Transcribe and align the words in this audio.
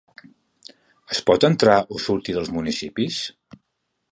Es 1.15 1.19
pot 1.27 1.45
entrar 1.49 1.75
o 1.97 2.01
sortir 2.07 2.35
dels 2.39 2.51
municipis? 2.57 3.21